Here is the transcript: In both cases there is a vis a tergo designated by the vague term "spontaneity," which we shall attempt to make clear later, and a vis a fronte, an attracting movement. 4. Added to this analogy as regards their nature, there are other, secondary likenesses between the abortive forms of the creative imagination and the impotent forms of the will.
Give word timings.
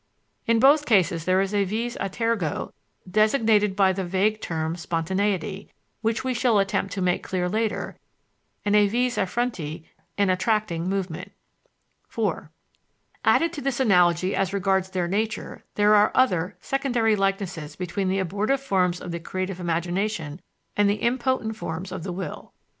In 0.47 0.57
both 0.59 0.87
cases 0.87 1.25
there 1.25 1.41
is 1.41 1.53
a 1.53 1.63
vis 1.63 1.95
a 1.99 2.09
tergo 2.09 2.71
designated 3.07 3.75
by 3.75 3.93
the 3.93 4.03
vague 4.03 4.41
term 4.41 4.75
"spontaneity," 4.75 5.71
which 6.01 6.23
we 6.23 6.33
shall 6.33 6.57
attempt 6.57 6.91
to 6.93 7.03
make 7.03 7.21
clear 7.21 7.47
later, 7.47 7.95
and 8.65 8.75
a 8.75 8.87
vis 8.87 9.15
a 9.19 9.27
fronte, 9.27 9.83
an 10.17 10.31
attracting 10.31 10.89
movement. 10.89 11.33
4. 12.07 12.49
Added 13.23 13.53
to 13.53 13.61
this 13.61 13.79
analogy 13.79 14.35
as 14.35 14.53
regards 14.53 14.89
their 14.89 15.07
nature, 15.07 15.63
there 15.75 15.93
are 15.93 16.11
other, 16.15 16.57
secondary 16.59 17.15
likenesses 17.15 17.75
between 17.75 18.09
the 18.09 18.17
abortive 18.17 18.59
forms 18.59 19.01
of 19.01 19.11
the 19.11 19.19
creative 19.19 19.59
imagination 19.59 20.41
and 20.75 20.89
the 20.89 20.95
impotent 20.95 21.55
forms 21.55 21.91
of 21.91 22.01
the 22.01 22.11
will. 22.11 22.53